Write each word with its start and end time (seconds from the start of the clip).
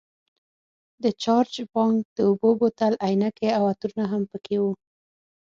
د 1.03 1.05
چارج 1.23 1.53
بانک، 1.73 2.01
د 2.15 2.17
اوبو 2.29 2.49
بوتل، 2.59 2.93
عینکې 3.05 3.49
او 3.57 3.63
عطرونه 3.71 4.05
هم 4.11 4.23
پکې 4.31 4.57
وو. 4.63 4.71